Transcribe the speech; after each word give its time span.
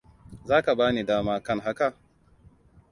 Za 0.45 0.61
ka 0.61 0.75
bani 0.75 1.03
dama 1.03 1.39
kan 1.39 1.59
haka? 1.59 1.93